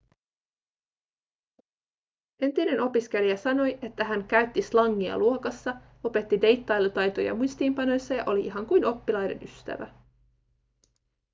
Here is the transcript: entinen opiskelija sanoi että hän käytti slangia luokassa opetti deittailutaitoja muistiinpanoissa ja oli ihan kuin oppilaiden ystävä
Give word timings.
entinen 2.39 2.81
opiskelija 2.81 3.37
sanoi 3.37 3.79
että 3.81 4.03
hän 4.03 4.23
käytti 4.27 4.61
slangia 4.61 5.17
luokassa 5.17 5.75
opetti 6.03 6.41
deittailutaitoja 6.41 7.35
muistiinpanoissa 7.35 8.13
ja 8.13 8.23
oli 8.25 8.45
ihan 8.45 8.65
kuin 8.65 8.85
oppilaiden 8.85 9.41
ystävä 9.43 9.93